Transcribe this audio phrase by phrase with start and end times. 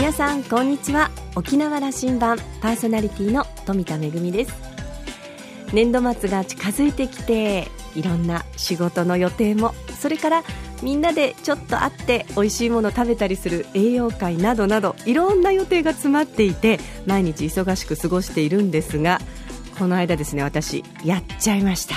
[0.00, 1.10] 皆さんこんにちは。
[1.36, 4.54] 沖縄羅針盤パーソナリティの富田恵です。
[5.74, 10.42] 年度末が近づいてきていろんな仕事の予定もそれから
[10.82, 19.20] みんなでちょっと会って美味しいもの食べたりする栄養会などなどいろんな予定が詰まっていて毎日忙しく過ごしているんですが
[19.78, 21.96] この間ですね私やっちゃいました。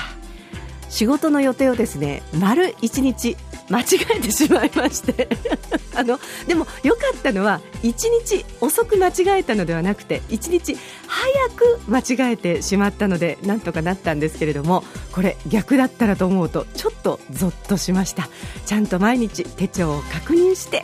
[0.89, 3.37] 仕事の予定をですね丸1日
[3.69, 3.85] 間違
[4.17, 5.27] えてしまいまして。
[5.95, 7.93] あのでも良かったのは1
[8.25, 10.75] 日遅く間違えたのではなくて1日
[11.07, 18.27] 早く間違えてしまったのでなんとかなったんですけれどもこれ逆だったらと思うとちょっとゾッとしました。
[18.65, 20.83] ちゃんと毎日手帳を確認して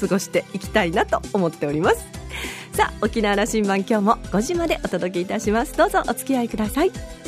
[0.00, 2.20] 過ごしていきたいなと思っております。
[2.72, 5.76] さあ沖縄羅針盤今日も5時までお届けいたします。
[5.76, 7.19] どうぞお付き合いください。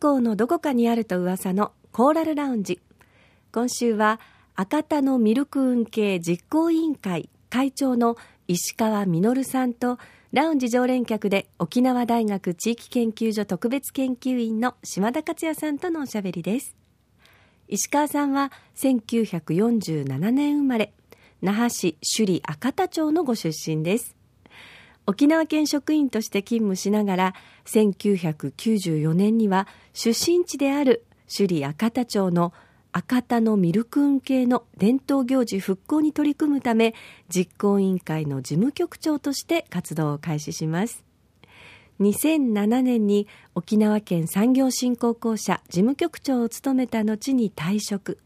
[0.00, 2.80] 港のどこかにあると噂のコーラルラウンジ。
[3.52, 4.18] 今週は
[4.54, 8.16] 赤田のミルク運系実行委員会会長の
[8.48, 9.98] 石川実さんと
[10.32, 16.74] ラウンジ常連客で沖縄大学地域研究所特別研究員の島田克也さんとのおしゃべりです。
[17.68, 20.94] 石川さんは1947年生まれ
[21.42, 24.16] 那覇市首里赤田町のご出身です。
[25.10, 32.52] 沖縄県職員として勤務しながら1994年には出身地である首里赤田町の
[32.92, 36.94] 赤田のミルク運系の伝統行事復興に取り組むため
[37.28, 41.04] 実行委員会の事務局長として活動を開始します。
[41.98, 48.18] 2007年に沖縄県産業振興公社事務局長を務めた後に退職。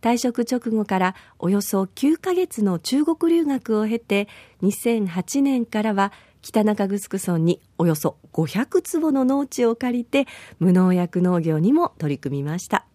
[0.00, 4.28] 退職直後からおよそ9ヶ月の中国留学を経て
[4.62, 6.12] 2008年からは
[6.42, 10.26] 北中城村におよそ500坪の農地を借りて
[10.58, 12.86] 無農薬農業にも取り組みました。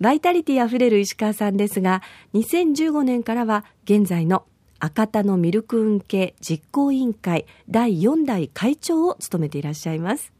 [0.00, 2.02] バイタリティあふれる石川さんですが
[2.34, 4.44] 2015年からは現在の
[4.78, 10.32] 赤田のミルク運系実行委員会第4代会長を務めていらっしゃいます。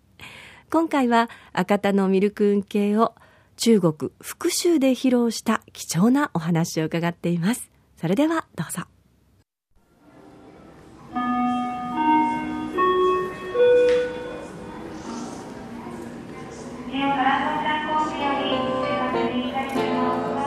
[0.70, 3.14] 今回は赤田のミルク運系を
[3.56, 7.70] 中国福州で披露した貴重なお話を伺っています。
[8.00, 8.84] それではどうぞ。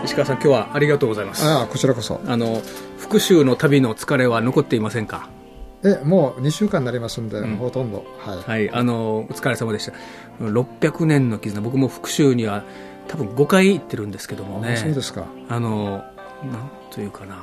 [0.03, 1.45] 石川さん、今日はありがとうございます。
[1.45, 2.19] ああ、こちらこそ。
[2.25, 2.61] あの、
[2.97, 5.29] 復讐の旅の疲れは残っていませんか？
[5.83, 8.05] え、もう2週間になりますんで、うんほとんど。
[8.19, 8.37] はい。
[8.37, 9.93] はい、あの、お疲れ様でした。
[10.41, 12.63] 600年の絆、僕も復讐には
[13.07, 14.73] 多分5回行ってるんですけどもね。
[14.73, 15.25] あそうですか。
[15.49, 16.03] あの、
[16.43, 17.41] なんというかな、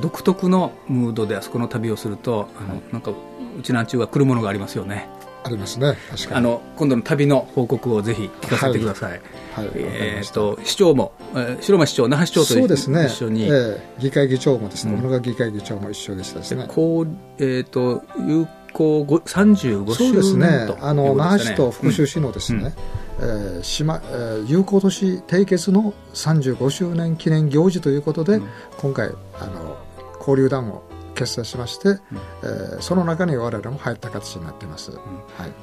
[0.00, 5.08] 独特のムードであそこの旅をすると、あの、なんか、うちなんちゅうは来るものがありますよね。
[5.44, 5.96] ありますね。
[6.10, 6.36] 確かに。
[6.36, 9.20] あの、今度の旅の報告をぜひ聞かせてください。
[9.54, 13.06] はい、えっと市長も、えー白間市長、那覇市長とそうですね。
[13.06, 16.66] 一緒に、ええ議会議長もですね、うん小野川議会議長も一緒でしたですね。
[16.68, 17.08] こう、
[17.38, 20.90] えっ、と、有効ご35周そうですね年とでしたね。。
[20.90, 22.72] あの、那覇市と福州市のですね、
[23.20, 28.48] えー島、えー友好都市締結の35周年記念行事ということで、うん
[28.78, 29.76] 今回、あの、
[30.18, 30.82] 交流団を
[31.22, 31.98] 結成しまして、
[32.42, 34.90] えーその中に我々も入った形になっています。
[34.92, 35.00] はい。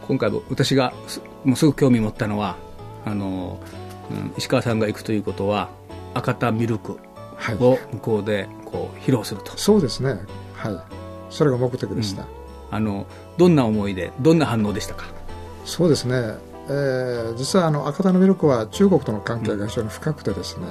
[0.07, 2.55] 今回も私がすもうすぐ興味持ったのは、
[3.05, 3.59] あの、
[4.11, 5.69] うん石川さんが行くということは、
[6.13, 6.97] 赤田ミルク
[7.35, 7.55] はい。
[7.55, 9.57] を向こうでこう披露すると。
[9.57, 10.19] そうですね。
[10.53, 10.77] はい。
[11.29, 12.25] それが目的でした。
[12.71, 13.05] あの、
[13.37, 15.05] どんな思いで、どんな反応でしたか？
[15.65, 16.15] そうですね、
[16.67, 20.65] えー実はあの赤田のミルクは中国との関係が非常に深くてですね、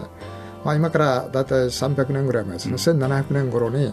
[0.65, 3.93] まあ、今から大体300年ぐらい前ですね、1700年頃に、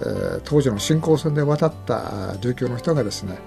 [0.00, 3.38] えー当時の新興船で渡ったあ琉球の人がですね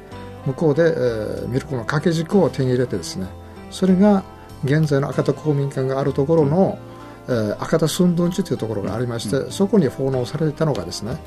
[0.45, 3.27] 向こうで、えーミルクの掛け軸を手に入れてですね
[3.71, 4.23] それが
[4.63, 6.79] 現在の赤田公民館があるところの、
[7.27, 11.17] えー赤田寸分地というところがありまして、そこに奉納されていたのがですね、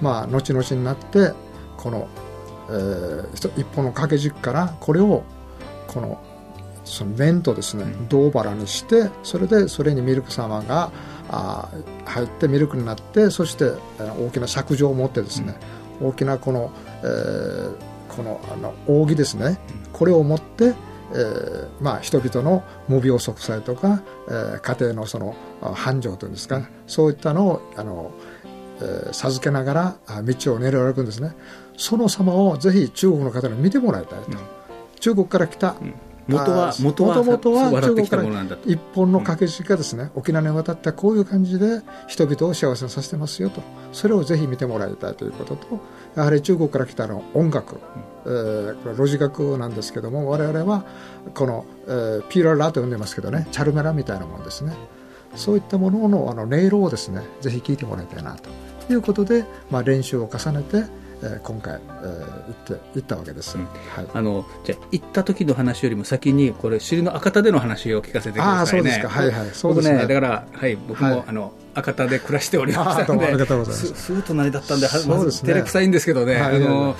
[0.00, 1.32] まあ、後々になって
[1.76, 2.08] この
[2.68, 5.24] えー一一本の掛け軸からこれを
[5.88, 6.20] この
[6.84, 10.90] その面とですね銅バラにしてそれでそれにミルク様が
[11.28, 15.56] あー入ってミルクになってそしてえー大きな尺状を持ってですね、
[16.00, 16.70] 大きなこの、
[17.02, 17.74] えー
[18.08, 19.58] このあの扇ですね。
[19.92, 20.74] これを持って、
[21.12, 28.12] えーまあ、人々の無病息災とか、えー家庭のそのあ繁盛というんですか、そういったのをあの、
[28.80, 31.32] えー授けながらあ道を練り歩くんですね。
[31.76, 34.30] その様をぜひ中国の方に見てもらいたいと、
[35.00, 35.74] 中国から来た、
[36.28, 38.68] 元は元は元々は中国からものなんだと。
[38.68, 43.62] 一本の掛け軸がですね、沖縄に渡ったこういう感じで人々を幸せにさせてますよと。
[43.92, 45.80] それをぜひ見てもらいたいということと
[46.16, 47.80] やはり中国から来たの音楽、
[48.24, 50.84] えーこれロジ楽なんですけども我々は
[51.34, 54.72] この、えーピーララと呼んでますけどねチャルメラみたいなもんですね。
[55.34, 58.48] そういったもののあの音色をですねぜひ聞いてもらいたいなと
[58.92, 60.84] いうことで、まあ、練習を重ねて、
[61.22, 63.64] えー今回、えー行って行ったわけです、は
[64.02, 64.06] い。
[64.12, 68.58] あのじゃあ行った時の話よりも先にこれ首里の赤田での話を聞かせてくださいね。
[68.58, 69.08] ああそうですか。
[69.08, 69.50] はいはい。
[69.52, 70.06] そうですね。
[70.06, 71.24] だから、はい、僕も、はい。
[71.26, 73.18] あの赤田で暮らしておりましたの
[73.64, 74.12] です。
[74.12, 75.48] ぐ隣だったんではそうですね。
[75.48, 76.96] 照れくさいんですけどね、はいあの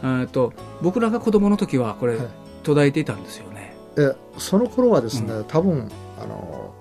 [0.00, 2.26] あと僕らが子供の時はこれ、はい。
[2.62, 3.74] 途絶えていたんですよね。
[3.96, 5.90] えその頃はですね、多分
[6.20, 6.74] あの、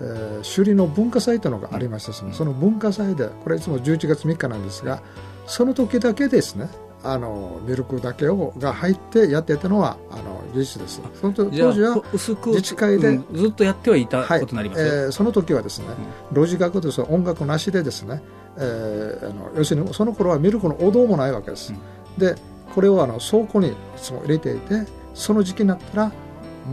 [0.00, 5.02] えー首里の文化祭というのがありましてですね、その文化祭でこれいつも11月3日なんですが
[5.48, 6.68] その時だけですね。
[7.04, 11.00] あのミルクだけをが入ってやっていたのはあの事実です。
[11.20, 14.40] その当時は自治会でうんずっとやってはいたはい。
[14.40, 15.86] ことになります、えーその時はですね、
[16.32, 18.20] ロジ楽とその音楽なしでですね、
[18.56, 21.72] えーあの要するにその頃はミルクのお堂もないわけです、
[22.18, 22.34] で
[22.74, 24.84] これをあの倉庫にいつも入れていて
[25.14, 26.12] その時期になったら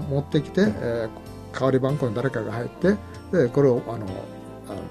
[0.10, 1.10] 持ってきて、えー
[1.58, 2.98] 代わり番号に誰かが入って
[3.32, 4.06] でこれをあの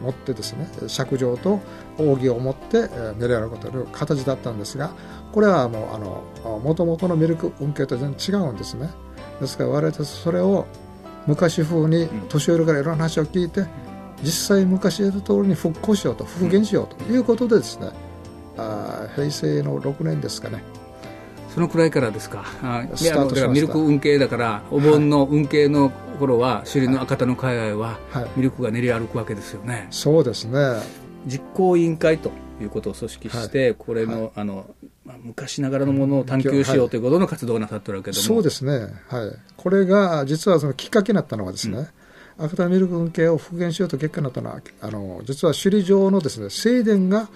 [0.00, 1.60] 持ってですね尺状と
[1.98, 4.90] 扇を持って、えー練り歩くという形だったんですが
[5.32, 8.90] これはもうあの元々のミルク運慶と全然違うんですね。
[9.40, 10.66] ですから我々たちそれを
[11.26, 13.64] 昔風に年寄りからいろんな話を聞いて
[14.22, 17.90] 実際昔やった通りに復興しようと復元しようということでですね、
[18.56, 20.62] あー平成の6年ですかね。
[21.54, 22.44] そのくらいからですか。
[22.94, 28.26] スタートしミルク運慶だからお盆の運慶の頃は首里の赤田の海外ははい。
[28.36, 29.86] ミルクが練り歩くわけですよね。
[29.90, 30.58] そうですね
[31.26, 32.30] 実行委員会と
[32.60, 34.74] いうことを組織して、これの,、あの
[35.04, 41.88] まあ昔ながらのものを探求しようということの活動をなさってるわけども、そうですね、はい、これが実はそのきっかけになったのはですね、
[42.38, 47.28] 赤田ミルク運慶を復元しようと結果になったのはあの実は首里城のですね正殿が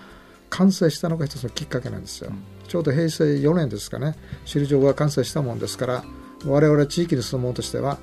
[0.50, 2.32] 完成したのが一つのきっかけなんですよ、
[2.68, 6.04] ちょうど平成4年ですかね首里城が完成したもんですから
[6.46, 7.98] 我々地域に住む者としては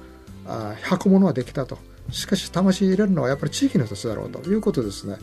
[0.48, 1.78] あ100個ものはできたと。
[2.12, 5.18] しかし魂入れるのはやっぱり地域の人たちだろうということですね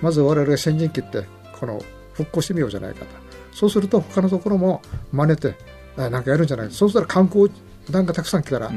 [0.00, 1.24] まず我々が先陣切って
[1.58, 3.06] この復興してみようじゃないかと。
[3.54, 5.56] そうすると他のところも真似て
[5.96, 6.74] あなんかやるんじゃないか。
[6.74, 7.50] そうしたら観光
[7.90, 8.70] 団がたくさん来たら、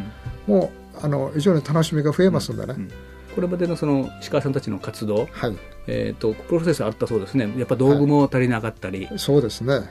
[0.48, 0.72] も
[1.02, 2.76] うあの非常に楽しみが増えますんでね、
[3.36, 5.58] これまでのその石川さんたちの活動、はい。
[5.88, 7.52] えー、とプロセスあったそうですね。
[7.58, 9.82] やっぱ道具も足りなかったり、そうですね、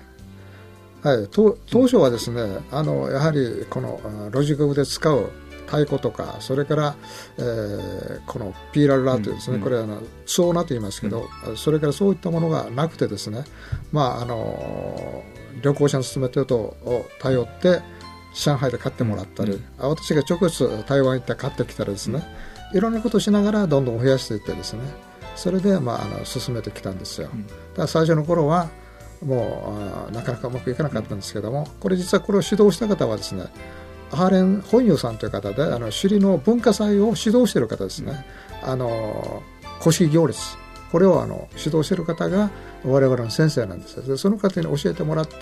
[1.03, 5.31] はい、当当初はですねあのやはりこのあロジックで使う
[5.70, 6.96] 太鼓とかそれから、
[7.38, 9.62] えーこのピーラルラというですね、うん。
[9.62, 13.44] これはあのツオナと言いますけど、それからそういったものがなくてですね、
[13.93, 15.25] まあ、あの
[15.62, 17.81] 旅行者の勧めとを頼って
[18.34, 22.23] 上海で買ってもらったり、あ私が直接台湾行って買ってきたりですね、
[22.73, 24.82] いろんなことをしながらどんどん増やしていってですね
[25.34, 27.31] それで、まあ、あの進めてきたんですよ、
[27.75, 28.69] ただ最初の頃は
[29.25, 33.44] もうあなかなかうまくいかなかったんですけどもこれ実はこれを指導した方はですね
[34.11, 38.27] ハーレン本優さんという方であの首里の文化祭を指導している方ですね、
[38.62, 39.43] あの
[39.81, 40.39] 古式行列。
[40.91, 42.51] これをあの指導している方が
[42.85, 45.37] 我々の先生なんですでその方に教えてもらって、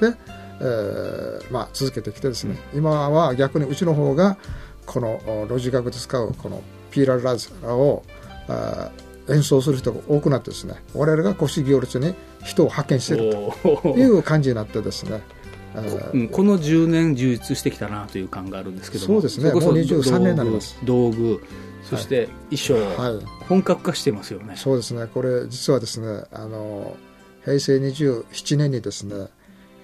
[0.60, 4.36] えーまあ、続けてきてですね、今は逆にうちの方が
[4.84, 8.02] このおロジ楽で使うこのピーラルラズを
[8.48, 10.74] あー演奏する人が多くなってですね。
[10.94, 13.98] 我々が古式行列に人を派遣しているおとー。
[13.98, 15.37] いう感じになってですね、えー
[15.80, 19.14] うんこの10年充実してきたなという感があるんですけども。
[19.14, 19.52] そうですね。
[19.52, 20.76] もう23年になります。
[20.84, 21.42] 道具
[21.88, 23.24] そして衣装、はい。
[23.48, 24.54] 本格化してますよね。
[24.56, 26.96] そうですね、これ、実はですね、あの
[27.44, 29.28] 平成27年にですね、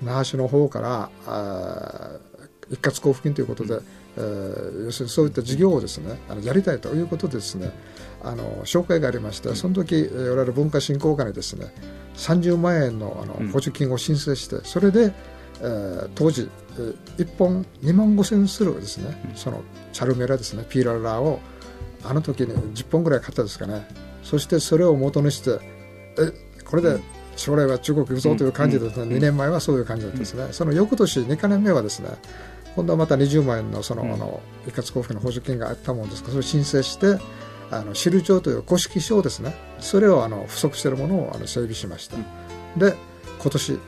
[0.02, 3.78] 那覇市の方からあー一括交付金ということで、
[4.16, 7.72] えー要するにそういった事業をですね、あのやりたいということでですね、
[8.22, 11.66] あの紹介がありまして、その時、えー我々文化振興課にですね、
[12.16, 13.48] 30万円のあのうん。
[13.48, 15.12] 補助金を申請して、それで、
[15.64, 21.40] えー当時、えー1本2万5千円するですね、そのチャルメラですね、ピーララを
[22.04, 23.86] あの時に10本ぐらい買ったですかね。
[24.22, 25.58] そしてそれを元にして
[26.18, 26.32] え
[26.64, 26.98] これで
[27.36, 32.10] 将来は中国行くぞという感じでですね、2年前はそういう感じだったですね、その翌年2か年目はですね
[32.76, 37.18] 今度はまた20万円のその、あの一括交付金の補助金があったもんですからそれを申請して
[37.70, 39.54] あの汁帳という古式書ですね。
[39.78, 42.16] それをあの不足しているものをあの整備しました、
[42.76, 42.96] で
[43.40, 43.78] 今年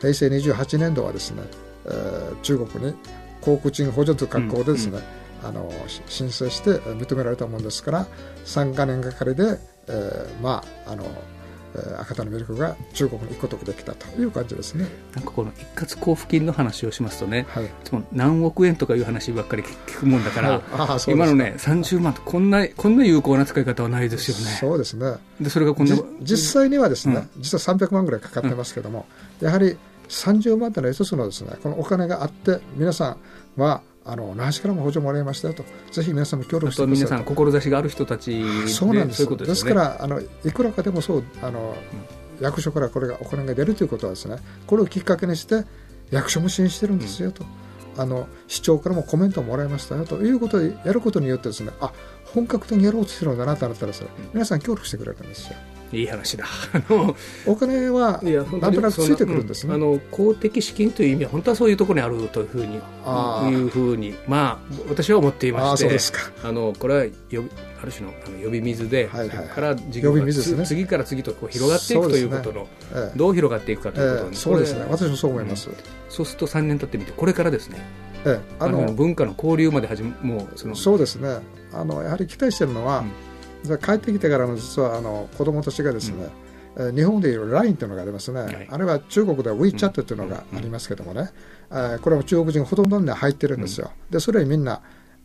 [0.00, 1.42] 平成28年度はですね、
[1.86, 2.94] えー中国に
[3.40, 4.98] 航空賃補助という格好でですね、
[5.42, 8.06] あのし申請してえー認められたものですから
[8.44, 14.86] 3か年がかりで、えーまああのえー博多のミルクが中国に行くことができたという感じですね。
[15.14, 17.66] なんかこの一括交付金の話をしますとね、はい。
[17.66, 21.10] いつも何億円とかいう話ばっかり聞くもんだから、はい。
[21.10, 24.56] 今のね30万とこんなこんな有効な使い方はないですよね。
[24.58, 25.16] そうですね。
[25.40, 27.42] でそれがこんなじ実際にはですね、うん。
[27.42, 29.06] 実は300万ぐらいかかってますけども、
[29.40, 29.76] やはり
[30.08, 33.16] 30万というのは一つのですねこのお金があって皆さ
[33.56, 35.64] んはあの那覇市からも補助もらいましたよと。
[35.92, 37.08] ぜひ皆さんも協力あしてくださいと。
[37.08, 39.18] 皆さん志がある人たちでそうなんです。
[39.18, 41.76] そういうことですからあのいくらかでもそうあの、
[42.40, 44.36] 役所からこれがお金が出るということはですね
[44.66, 45.64] これをきっかけにして
[46.10, 47.44] 役所も支援してるんですよと、
[47.98, 51.92] あの市長からもコメントをもらいましたよということでやることによってですねあ
[52.32, 55.56] 本格的にやろうとしてるんだなとなったらですね皆さん協力してくれるんですよ
[55.92, 56.44] いい話だ。
[56.72, 57.16] あ の
[57.46, 62.78] お金はいやなんとなくついてくるんですね、うんあの公的資金という意味は本当はそういうところにあるというふうにい
[63.64, 66.30] うふうにまあ私は思っていましてそうですか。
[66.42, 67.44] あのこれはよ
[67.80, 70.32] ある種のあの呼び水で、はいはいから事業がね。
[70.32, 73.18] つ次から次とこう広がっていくということの、ええ。
[73.18, 74.84] どう広がっていくかということええそうですね。
[74.90, 75.68] 私もそう思います、
[76.08, 77.78] そうすると3年経ってみてこれからですね。
[78.24, 81.38] ええああのの文化の交流まで始めもうそのそうですね。
[81.72, 83.27] あのやはり期待してるのは、じゃあ
[83.82, 86.16] 帰ってきてからの実はあの子供たちがですね、
[86.76, 88.68] えー日本でいう LINE というのがありますね、い。
[88.70, 91.30] あるいは中国では WeChat というのがありますけどもね、
[91.70, 94.80] えーこれは中国人がほとんどに入ってるんですよ、でそれにみんな、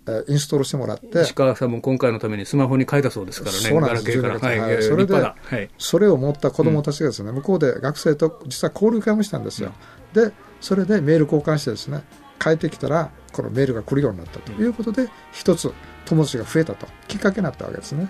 [0.08, 1.22] えーインストールしてもらって。
[1.22, 3.60] 石川さんも今回のためにスマホに書いたそうですからね。
[3.60, 4.22] そうなんです。
[4.22, 4.74] ガラケーから、12はいはい。
[4.74, 5.70] えーそれではい。
[5.78, 9.74] それを持った子供たちがですね、向こうで学生と実は交流会もしたんですよ、
[10.14, 12.04] でそれでメール交換してですね
[12.40, 15.72] 帰ってきたらこのメールが来るようになったということで、一つ
[16.06, 18.08] 友達が増えたときっかけになったわけですね。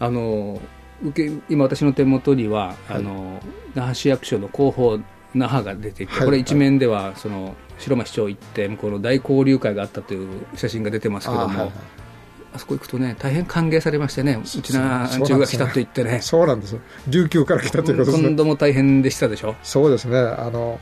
[0.00, 0.60] あの
[1.04, 3.40] 受け今私の手元には、あの
[3.74, 4.98] 那覇市役所の広報
[5.34, 6.24] 那覇が出ていて、はい。
[6.26, 11.72] これ一面ではその白間市長行って向こうの大交流会があったという写真が出てますけどもあ,、あはいはい。
[12.58, 16.20] そこ行くとね大変歓迎されましてねうちな中が来たと言ってね。
[16.20, 16.76] そうなんです
[17.08, 18.28] 琉球から来たということですね。
[18.28, 19.56] 今度も大変でしたでしょ？
[19.62, 20.18] そうですね。
[20.18, 20.78] あの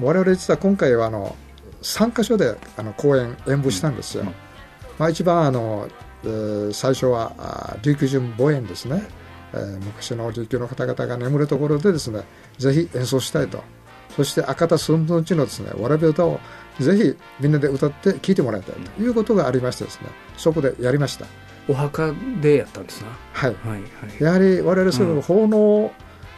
[0.00, 1.34] 我々実は今回はあの
[1.82, 4.34] 3カ所であの公演演舞したんですよ、うん
[4.98, 5.88] まあ、一番あの、
[6.24, 9.02] えー最初はあ琉球人母演ですね、
[9.52, 12.22] えー昔の琉球の方々が眠るところでですね
[12.58, 13.62] ぜひ演奏したいと。
[14.16, 16.40] そして赤田寸分地のですねわらび歌を
[16.80, 19.02] ぜひみんなで歌って聴いてもらいたいと。
[19.02, 21.26] いうことがありましてですねそこでやりました。
[21.68, 23.08] お墓でやったんですな。
[23.32, 23.54] はい。
[23.54, 24.24] はいはい。
[24.24, 25.92] やはり我々そういう奉納、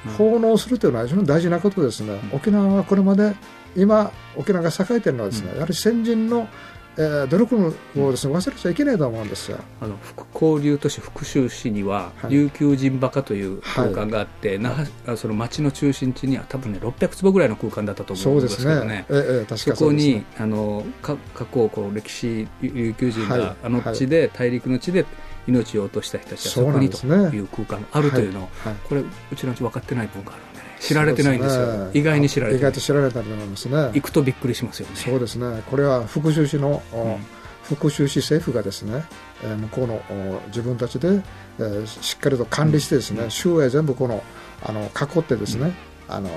[0.07, 0.13] うん。
[0.13, 2.37] 奉納するというのは非常に大事なことですね、うん。
[2.37, 3.35] 沖縄はこれまで
[3.77, 5.55] 今沖縄が栄えているのはですね、うん。
[5.55, 6.49] やはり先人の、
[6.97, 9.59] えー努力をですね忘れちゃいけないと思うんですよ。
[9.81, 12.31] あの福交流都市福州市には、はい。
[12.31, 18.87] 琉球人馬鹿という空間があって、那覇あその町の中心地には多分ね600坪ぐらいの空間だったと思うんでですすけどね。
[18.87, 19.07] ね。
[19.09, 23.39] ええええ確かそこにあのか過去こう歴史琉球人はい。
[23.39, 25.07] があの地で、大陸の地で
[25.47, 28.75] 命を落とした人たちはそこにという空間があるというのを、はい。
[28.89, 30.43] これうちのうち分かってない文化ある
[30.81, 31.85] 知られてないんですよ。
[31.85, 31.91] ね。
[31.95, 32.71] 意外に知られてない。
[32.71, 33.77] 意外と知られたと思いますね。
[33.93, 34.97] 行くとびっくりしますよね。
[34.97, 35.63] そうですね。
[35.71, 37.17] これは福州市の、おうん。
[37.63, 39.05] 福州市政府がですね、
[39.45, 41.21] えー向こうのお自分たちで、
[41.59, 44.25] えーしっかりと管理してですね、周囲全部この
[44.63, 45.73] あの囲ってですね、
[46.09, 46.29] あの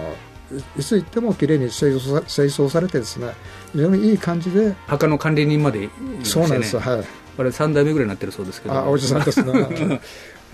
[0.75, 3.33] いいつ行ってもきれいに清掃さ清掃されてですね
[3.71, 5.89] 非常にいい感じで、墓の管理人までね。
[6.23, 7.03] そうなんです、はい、
[7.39, 8.75] あれ3代目ぐらいになってるそうですけど。
[8.75, 10.01] あおじさんですね。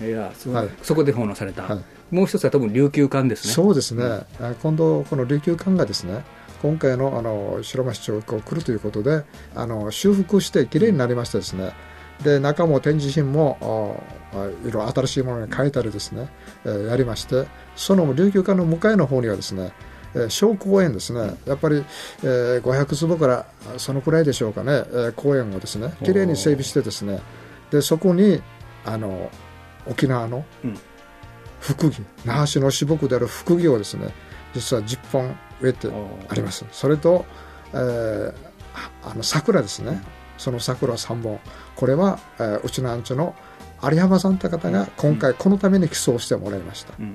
[0.00, 0.68] いやそ,、はい。
[0.82, 3.54] そこで奉納された、はいもう一つは多分琉球館ですね。
[3.54, 4.04] そうですね、
[4.40, 6.24] あ今度この琉球館がですね
[6.62, 9.24] 今回のあの白間市長が来るということで
[9.54, 11.72] あの修復してきれいになりましてですね。
[12.22, 14.02] で中も展示品も
[14.62, 16.28] いろいろ新しいものに変えたりですね、
[16.64, 19.72] えーやりましてその琉球館の向かいの方にはですね
[20.14, 21.82] えー小公園ですね、やっぱり、
[22.22, 27.20] えー500坪からあそのくらいでしょうかね、えー公園をですねきれいに整備してですね。
[27.70, 28.42] でそこに
[28.84, 29.30] あの
[29.86, 30.78] 沖縄のうん
[31.60, 34.12] 福木那覇市の支木である福木をですね
[34.54, 35.88] 実は10本植えて
[36.28, 36.64] あります。
[36.72, 37.24] それと、
[37.72, 38.34] えー
[38.72, 40.00] ああの桜ですね。
[40.38, 41.40] その桜3本。
[41.76, 43.34] これは、えーうちのアンチの
[43.82, 47.14] 有浜さんという方が今回このために寄贈してもらいました、うん。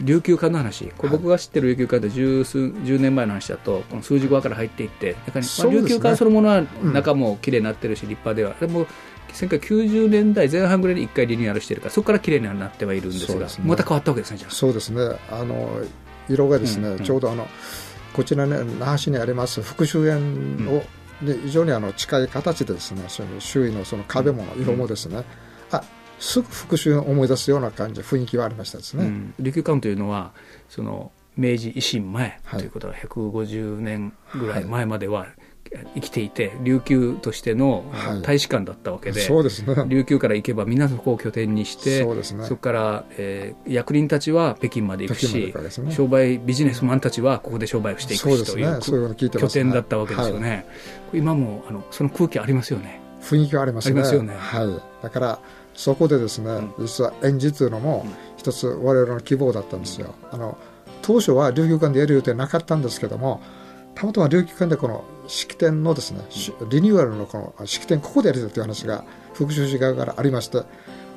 [0.00, 6.68] 琉球館の話、これ僕が知ってる琉球館で十数10年前の話だと、この数字5から入っていって、だから、まあ琉球館そのものはん。
[6.92, 8.86] 中も綺麗になってるし、立派では、でも
[9.34, 13.52] 1990年代前半ぐらいに1回リニューアルしてるから、そこから綺麗にはなってはいるんですが、ね。
[13.64, 14.50] また変わったわけですね、じゃあ。
[14.50, 15.00] そうですね。
[15.30, 15.82] あの
[16.28, 17.04] 色がですね、うんうん。
[17.04, 17.46] ちょうどあの
[18.12, 20.82] こちらね那覇市にあります福州園を、
[21.24, 25.24] で非常にあの近い形でですねその周囲のその壁も色もですね、
[25.70, 25.82] あ
[26.18, 29.34] すぐ復讐を思い出すような感じ雰囲気はありましたですね、うん。
[29.40, 30.32] 琉球館というのは
[30.68, 34.64] その明治維新前はいということは150年ぐらい。
[34.64, 35.26] 前までは
[35.94, 38.22] 生きていて琉球としてのはい。
[38.22, 39.74] 大使館だったわけで、そうですね。
[39.88, 42.48] 琉球から行けばみんなそこを拠点にしてそうですね。
[42.48, 45.52] こから、えー役人たちは北京まで行くし
[45.82, 45.92] ね。
[45.92, 49.20] 商売ビジネスマンたちはここで商売をしていくしというね。
[49.30, 50.66] 拠点だったわけですよね、
[51.12, 53.00] 今もあのその空気ありますよね。
[53.22, 54.00] 雰囲気がありますね。
[54.00, 54.34] よね。
[54.36, 55.38] はい、だから
[55.74, 58.06] そこでですね、実は演じというのも
[58.36, 60.14] 一つ我々の希望だったんですよ。
[60.30, 60.58] あの
[61.02, 63.42] 当初は琉球館でやる予定なかったんですけども
[63.94, 70.62] たまたま琉球館でこの式典のですね、しリニューアルのこの式典ここでやりたいという話が副州市側からありまして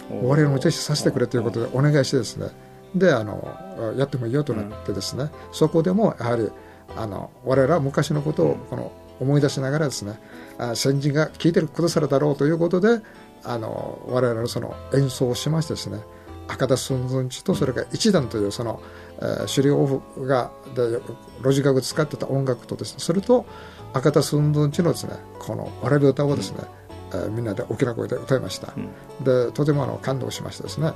[0.09, 2.49] 我々もぜひさせてくれということでお願いしてですね
[2.95, 6.49] であのやってもいいよとなってですね、そこでもやはり
[6.95, 10.19] あの我々は昔のことをこの思い出しながらですね
[10.57, 13.01] あ先人が聞いてくださるだろうということで
[13.43, 15.99] あの我々のその演奏をしましてですね
[16.47, 18.81] 赤田寸寸地とそれから一段というその、
[19.19, 20.99] えー狩猟オフがで
[21.41, 23.45] ロジカルが使ってた音楽とですねそれと
[23.93, 26.59] 赤田寸寸地のですねこのわらび歌をですね、
[27.11, 28.73] えーみんなで大きな声で歌いました、
[29.23, 30.93] でとてもあの感動しましたですね。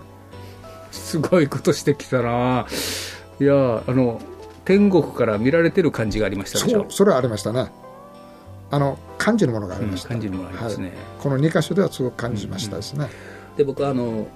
[0.91, 2.67] すごいことしてきたな。
[3.39, 4.21] いやあの
[4.65, 6.81] 天国から見られてる感じがありましたでしょ？
[6.81, 7.71] そうそれはありましたね。
[8.69, 10.95] あの感じるものがありうんました、感じるものがありますね、はい。
[11.19, 13.07] この2箇所ではすごく感じましたですね、
[13.57, 14.27] で僕はあの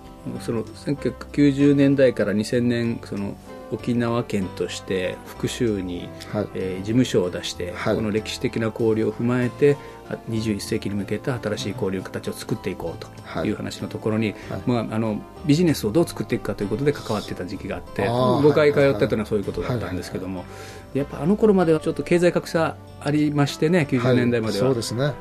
[0.42, 3.36] その1990年代から2000年その
[3.72, 6.48] 沖縄県として福州に、はい。
[6.54, 7.96] えー事務所を出して、はい。
[7.96, 9.76] この歴史的な交流を踏まえて
[10.08, 13.48] あ21世紀に向けた新しい交流の形を作っていこうとはい。
[13.48, 14.62] いう話のところに、はい。
[14.68, 18.90] まあ、あのビジネスをどう作っていくかということで関わってた時期があってあー5回通はい。
[18.92, 20.46] ったというのはそういうことだったんですけども
[20.94, 25.14] やっぱあの頃まではちょっと経済格差ありましてね90年代までは、そうですね。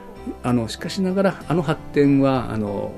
[0.42, 2.92] あのしかしながらあの発展はあの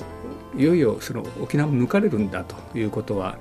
[0.57, 3.39] いよいよその沖縄も抜かれるんだということは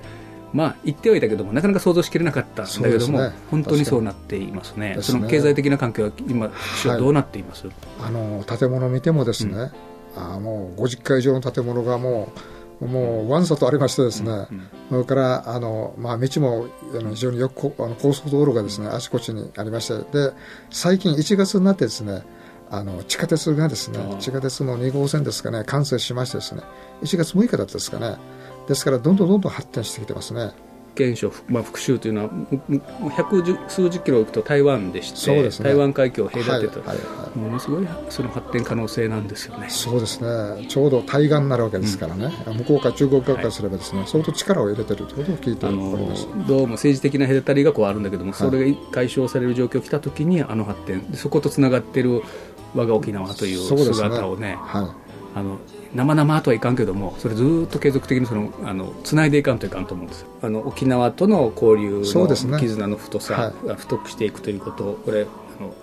[0.52, 3.32] まあ言ってはいたけどもなかなか想像しきれなかったんだけども、ね。
[3.50, 4.96] 本当にそうなっていますね。
[4.96, 5.02] ね。
[5.02, 6.50] その経済的な環境は今
[6.98, 7.68] どうなっています、
[8.00, 9.70] あの建物を見てもですね、
[10.16, 12.32] あもう50階以上の建物がも
[12.80, 14.46] うもうわんさとありましてですね、
[14.90, 19.94] それからあの、まあ、道もあの非常によくこあの高速道路がですねあちこちにありまして。
[20.12, 20.32] で
[20.70, 22.22] 最近1月になってですね
[22.70, 26.62] あの地下鉄がですね地下鉄の2号線ですかね完成しましてですね
[27.02, 28.16] 1月6日だったですかね。
[28.68, 30.52] ですからどんどんどんどん発展してきてますね。
[30.96, 32.30] 県省、まあ、復州というのは
[33.10, 35.68] 百十数十キロ行くと台湾でしてそうですね。
[35.68, 37.38] 台湾海峡を隔ててと、はいはいはい。
[37.38, 39.68] ものすごいその発展可能性なんですよね。
[39.68, 40.66] そうですね。
[40.68, 46.26] ちょうど対岸になるわけですからね、向こうから中国側からすればですね、相当力を入れてるということを聞いております。
[46.48, 51.10] どうも政治的な隔たりがこうあるんだけども、それが解消される状況が来た時にあの発展。
[51.10, 52.22] でそことつながっている
[52.76, 55.06] 我が沖縄という姿をねはい。
[55.36, 55.58] あの
[55.94, 60.20] 生々とはいかんけどもそれずっと継続的にそのあのつないでいかんといかんと思うんです。
[60.22, 65.26] よあの沖縄との交流の絆の太さが太くしていくということをこれ
[65.58, 65.74] あの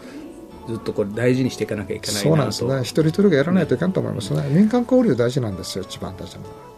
[0.67, 2.81] ずっとこれ大事にしていかなきゃいけないそうなんなとですね。
[2.81, 6.72] 一人一人がやらないといかんと思いますね、民間交流大事なんですよ一番大事なのは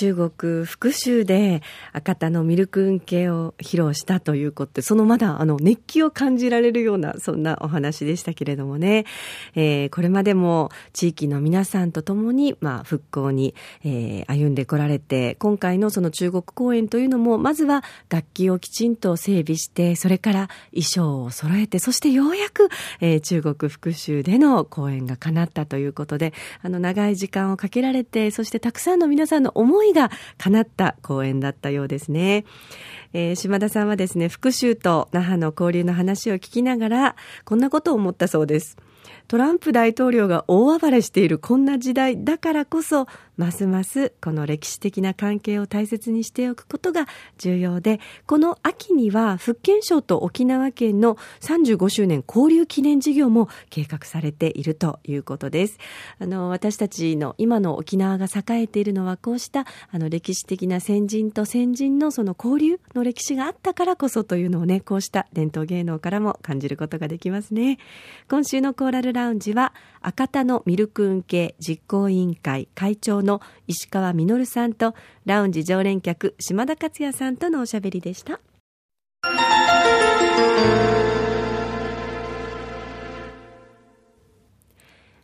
[0.00, 9.04] 中国福州で赤田のミルク運慶を披露したということで、そのまだあの熱気を感じられるようなそんなお話でしたけれどもね、
[9.54, 22.70] えーこれまでも地域の皆さんと共にまあ復興に、えー歩んでこられて、今回のその中国公演というのもまずは楽器をきちんと整備して、それから衣装を揃えて、そしてようやく、
[23.02, 26.32] えー中国福州での公演が叶ったということで、
[26.62, 32.44] あの長い時間をかけられて、そしてたくさんの皆さんの思いが叶った公演だったようですね。
[33.12, 38.76] えー島田さんはですね、福州と那覇の交流の話を聞きながら、こんなことを思ったそうです。
[39.30, 47.06] トランプ大統領が大暴れしているこんな時代だからこそ、ますますこの歴史的な関係を大切にしておくことが
[47.38, 55.78] 重要で、この秋には福建省と沖縄県の35周年交流記念事業も計画されているということです。
[56.18, 67.78] あの、私たちの今の沖縄が栄えているのはこうしたあの歴史的な先人と先人のその交流の歴史があったからこそというのをね、こうした伝統芸能からも感じることができますね。
[68.28, 74.94] 今週のコーラルラウンジは赤田のミルク運慶実行委員会会長の石川実さんと
[75.26, 78.40] ラウンジ常連客島田克也さんとのおしゃべりでした。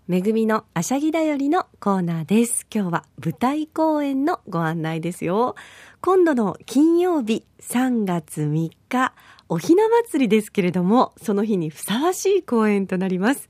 [0.07, 2.67] めぐみのあしゃぎだよりのコーナーです。
[2.73, 5.57] 今日は舞台公演のご案内ですよ。
[6.01, 9.15] 今度の金曜日3月3日、
[9.49, 13.49] おひな祭りですけれども、その日にふさわしい公演となります。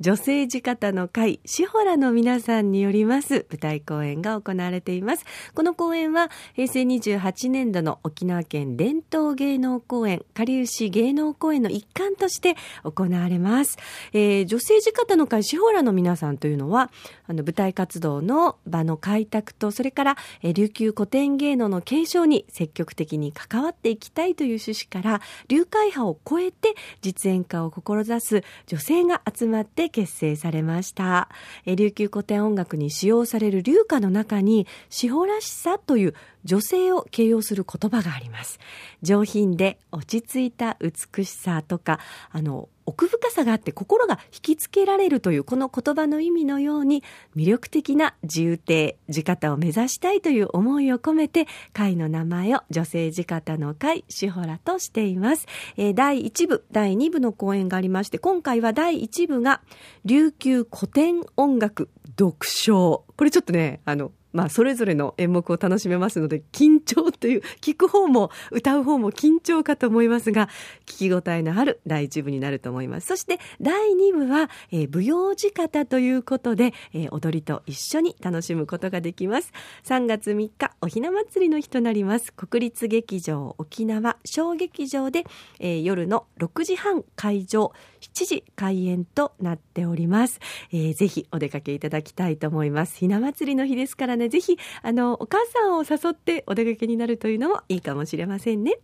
[0.00, 5.24] 女性地方の会、シホラの皆さんによります舞台公演が行われています。
[5.54, 13.78] この公演は、平成28年度の沖縄県伝統芸能公演、下流市芸能公演の一環として行われます。
[14.12, 16.90] えー、女性地方の会、シホラの皆さんというのは、
[17.28, 31.28] あの、舞台活動の場の開拓と、それから、えー、琉球古典芸能の継承に積極的に関わっていきたいという趣旨から、流会派を超えて実演家を志す女性が集まって結成されました。
[31.66, 38.58] 琉球古典音楽に使用される流歌の中に、司法らしさという女性を形容する言葉があります。
[39.02, 47.02] 上品で落ち着いた美しさとか、あの、奥深さがあって心が引きつけられるというこの言葉の意味のように
[47.36, 55.46] 魅力的な自由亭、地方を目指したいという思いを込めて会の名前を女性地方の会、シホラとしています。
[55.76, 59.60] えー、第1部、第2部の公演がありまして、今回は第1部が
[60.04, 63.04] 琉球古典音楽読書。
[63.16, 70.48] これちょっとね、あの、まあ、それぞれの演目を楽しめますので、緊張という、聞く方も歌う方も緊張かと思いますが、
[70.86, 73.06] 聞き応えのある第一部になると思います。
[73.06, 79.52] そして、第二部は、えー、舞踊仕方ということで、えー、踊りと一緒に楽しむことができます。
[79.84, 82.32] 3月3日、おひな祭りの日となります。
[82.32, 85.24] 国立劇場沖縄小劇場で、
[85.60, 87.72] えー、夜の6時半会場、
[88.12, 90.40] 7時開演となっております。
[90.72, 92.98] えー、ぜひお出かけいただきたいと思います。
[92.98, 98.78] ひな祭りの日ですからね、ぜひ、あの、お母さんを誘ってお出かけになるというのもいいかもしれませんね。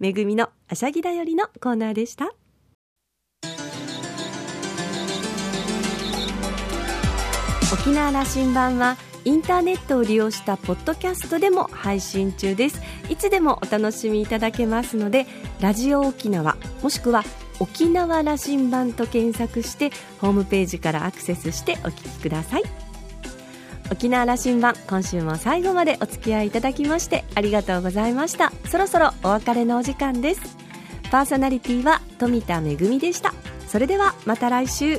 [0.00, 2.34] めぐみのあしゃぎだよりのコーナーでした。
[7.72, 15.26] 沖縄羅針盤はインターネットを利用したポッドキャストでも配信中ですいつでもお楽しみいただけますので
[15.60, 17.22] ラジオ沖縄もしくは
[17.62, 22.62] 沖縄羅針盤と検索してホームページからアクセスしてお聞きください。
[23.92, 28.52] 沖縄羅針盤今週も最後までお付き合いいただきましてありがとうございました。
[28.68, 30.40] そろそろお別れのお時間です。
[31.12, 33.32] パーソナリティは富田恵でした。
[33.68, 34.98] それではまた来週。